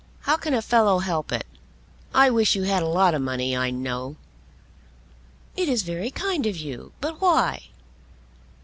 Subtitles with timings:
[0.21, 1.45] How can a fellow help it?
[2.11, 4.15] I wish you had a lot of money, I know."
[5.55, 7.65] "It is very kind of you; but why?"